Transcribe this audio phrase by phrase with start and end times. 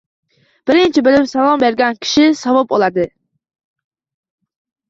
[0.69, 3.07] Birinchi boʻlib salom bergan kishi savob oladi.